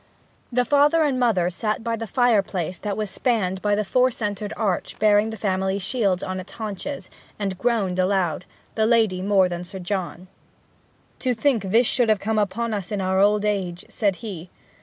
[0.51, 4.51] The father and mother sat by the fireplace that was spanned by the four centred
[4.57, 9.63] arch bearing the family shields on its haunches, and groaned aloud the lady more than
[9.63, 10.27] Sir John.
[11.19, 14.49] 'To think this should have come upon us in our old age!' said he.